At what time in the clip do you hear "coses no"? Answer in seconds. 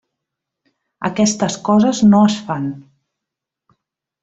1.69-2.23